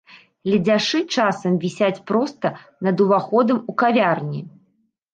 Ледзяшы 0.53 1.01
часам 1.17 1.53
вісяць 1.67 2.03
проста 2.09 2.47
над 2.89 2.97
уваходам 3.09 3.65
у 3.71 3.81
кавярні. 3.87 4.47